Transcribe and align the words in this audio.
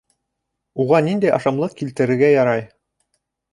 Уға 0.85 1.01
ниндәй 1.09 1.35
ашамлыҡ 1.39 1.77
килтерергә 1.83 2.33
ярай? 2.37 2.67